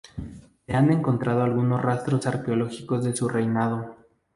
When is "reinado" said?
3.29-3.97